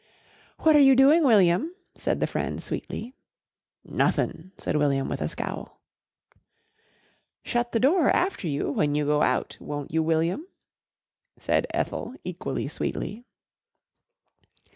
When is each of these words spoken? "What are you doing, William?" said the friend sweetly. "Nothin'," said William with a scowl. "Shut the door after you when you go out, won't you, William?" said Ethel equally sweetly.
"What 0.57 0.75
are 0.75 0.79
you 0.79 0.95
doing, 0.95 1.23
William?" 1.23 1.75
said 1.93 2.19
the 2.19 2.25
friend 2.25 2.63
sweetly. 2.63 3.13
"Nothin'," 3.85 4.51
said 4.57 4.75
William 4.75 5.07
with 5.07 5.21
a 5.21 5.27
scowl. 5.27 5.79
"Shut 7.43 7.71
the 7.71 7.79
door 7.79 8.09
after 8.09 8.47
you 8.47 8.71
when 8.71 8.95
you 8.95 9.05
go 9.05 9.21
out, 9.21 9.57
won't 9.59 9.91
you, 9.91 10.01
William?" 10.01 10.47
said 11.37 11.67
Ethel 11.71 12.15
equally 12.23 12.67
sweetly. 12.67 13.25